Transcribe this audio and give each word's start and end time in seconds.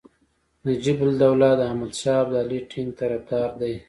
نجیب 0.65 0.99
الدوله 1.05 1.49
د 1.59 1.61
احمدشاه 1.69 2.17
ابدالي 2.23 2.59
ټینګ 2.71 2.89
طرفدار 2.99 3.49
دی. 3.61 3.73